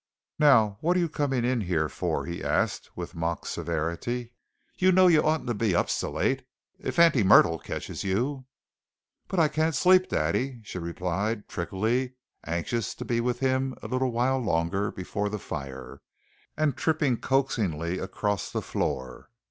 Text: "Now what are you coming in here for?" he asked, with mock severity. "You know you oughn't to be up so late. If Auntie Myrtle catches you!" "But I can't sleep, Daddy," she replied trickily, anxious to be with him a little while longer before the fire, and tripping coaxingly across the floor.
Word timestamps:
"Now 0.39 0.79
what 0.81 0.97
are 0.97 0.99
you 0.99 1.07
coming 1.07 1.45
in 1.45 1.61
here 1.61 1.87
for?" 1.87 2.25
he 2.25 2.43
asked, 2.43 2.89
with 2.97 3.13
mock 3.13 3.45
severity. 3.45 4.31
"You 4.79 4.91
know 4.91 5.05
you 5.05 5.21
oughn't 5.21 5.45
to 5.45 5.53
be 5.53 5.75
up 5.75 5.91
so 5.91 6.13
late. 6.13 6.43
If 6.79 6.97
Auntie 6.97 7.21
Myrtle 7.21 7.59
catches 7.59 8.03
you!" 8.03 8.47
"But 9.27 9.39
I 9.39 9.47
can't 9.47 9.75
sleep, 9.75 10.09
Daddy," 10.09 10.61
she 10.63 10.79
replied 10.79 11.47
trickily, 11.47 12.13
anxious 12.43 12.95
to 12.95 13.05
be 13.05 13.21
with 13.21 13.41
him 13.41 13.75
a 13.83 13.87
little 13.87 14.11
while 14.11 14.39
longer 14.39 14.91
before 14.91 15.29
the 15.29 15.37
fire, 15.37 16.01
and 16.57 16.75
tripping 16.75 17.17
coaxingly 17.17 17.99
across 17.99 18.51
the 18.51 18.63
floor. 18.63 19.29